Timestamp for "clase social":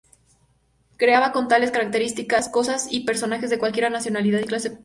4.45-4.79